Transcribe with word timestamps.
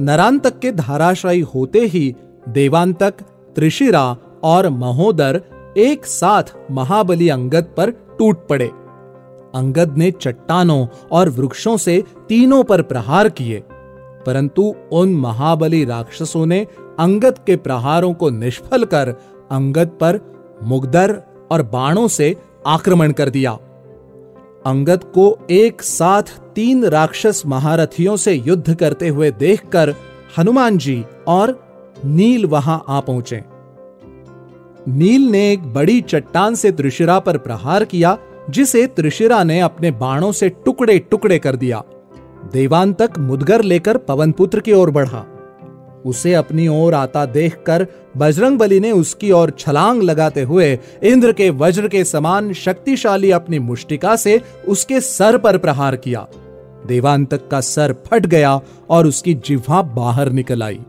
नरांतक 0.00 0.58
के 0.58 0.72
धाराशायी 0.72 1.40
होते 1.40 1.80
ही 1.80 2.14
देवांतक, 2.48 3.20
त्रिशिरा 3.56 4.16
और 4.44 4.68
महोदर 4.68 5.40
एक 5.76 6.06
साथ 6.06 6.54
महाबली 6.70 7.28
अंगद 7.28 7.72
पर 7.76 7.90
टूट 8.18 8.46
पड़े। 8.48 8.66
अंगद 9.54 9.94
ने 9.96 10.10
चट्टानों 10.10 10.86
और 11.12 11.28
वृक्षों 11.28 11.76
से 11.76 12.02
तीनों 12.28 12.62
पर 12.64 12.82
प्रहार 12.82 13.28
किए, 13.28 13.62
परंतु 14.26 14.74
उन 14.92 15.14
महाबली 15.14 15.84
राक्षसों 15.84 16.44
ने 16.46 16.66
अंगद 16.98 17.38
के 17.38 17.56
प्रहारों 17.56 18.12
को 18.14 18.30
निष्फल 18.30 18.84
कर 18.84 19.14
अंगद 19.50 19.96
पर 20.00 20.20
मुगदर 20.62 21.20
और 21.50 21.62
बाणों 21.62 22.06
से 22.08 22.34
आक्रमण 22.66 23.12
कर 23.12 23.30
दिया। 23.30 23.52
अंगद 24.66 25.04
को 25.04 25.38
एक 25.50 25.82
साथ 25.82 26.38
तीन 26.56 26.84
राक्षस 26.84 27.42
महारथियों 27.46 28.16
से 28.16 28.32
युद्ध 28.32 28.74
करते 28.74 29.08
हुए 29.08 29.30
देखकर 29.30 29.94
हनुमान 30.38 30.78
जी 30.78 31.04
और 31.26 31.58
नील 32.04 32.46
वहाँ 32.46 32.84
आ 32.88 33.00
पहुँचे। 33.00 33.42
नील 34.88 35.22
ने 35.22 35.52
एक 35.52 35.62
बड़ी 35.72 36.00
चट्टान 36.00 36.54
से 36.54 36.72
त्रिशिरा 36.72 37.18
पर 37.18 37.38
प्रहार 37.38 37.84
किया, 37.84 38.16
जिसे 38.50 38.86
त्रिशिरा 38.86 39.42
ने 39.44 39.60
अपने 39.60 39.90
बाणों 39.90 40.32
से 40.32 40.48
टुकड़े 40.48 40.98
टुकड़े 40.98 41.38
कर 41.38 41.56
दिया। 41.56 41.82
देवांतक 42.52 43.18
मुदगर 43.18 43.62
लेकर 43.62 43.96
पवनपुत्र 43.98 44.60
की 44.60 44.72
ओर 44.72 44.90
बढ़ा। 44.90 45.24
उसे 46.06 46.34
अपनी 46.34 46.68
ओर 46.68 46.94
आता 46.94 47.24
देखकर 47.26 47.86
बजरंग 48.16 48.58
बली 48.58 48.80
ने 48.80 48.90
उसकी 48.90 49.30
ओर 49.32 49.50
छलांग 49.50 50.02
लगाते 50.02 50.42
हुए 50.42 50.78
इंद्र 51.02 51.32
के 51.32 51.50
वज्र 51.50 51.88
के 51.88 52.04
समान 52.04 52.52
शक्तिशाली 52.52 53.30
अपनी 53.30 53.58
मुष्टिका 53.58 54.16
से 54.16 54.40
उसके 54.68 55.00
सर 55.00 55.38
पर 55.38 55.58
प्रहार 55.58 55.96
किया। 55.96 56.26
देवांतक 56.86 57.48
का 57.48 57.60
सर 57.60 57.94
फट 58.06 58.26
गया 58.26 58.60
और 58.90 59.06
उसकी 59.06 59.34
जिह्वा 59.34 59.82
बाहर 59.82 60.30
निकल 60.30 60.62
आई। 60.62 60.80